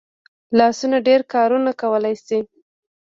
[0.57, 2.39] لاسونه ډېر کارونه کولی شي